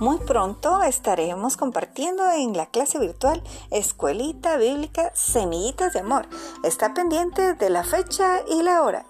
Muy 0.00 0.16
pronto 0.16 0.82
estaremos 0.82 1.58
compartiendo 1.58 2.26
en 2.32 2.56
la 2.56 2.64
clase 2.64 2.98
virtual 2.98 3.42
Escuelita 3.70 4.56
Bíblica 4.56 5.12
Semillitas 5.14 5.92
de 5.92 6.00
Amor. 6.00 6.26
Está 6.64 6.94
pendiente 6.94 7.52
de 7.52 7.68
la 7.68 7.84
fecha 7.84 8.40
y 8.48 8.62
la 8.62 8.80
hora. 8.80 9.04